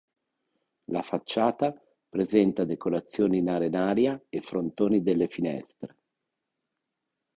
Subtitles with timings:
[0.85, 5.95] La facciata presenta decorazioni in arenaria e frontoni delle finestre.